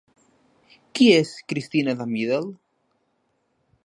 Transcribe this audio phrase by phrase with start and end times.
[0.99, 2.47] Qui és Cristina de Middel?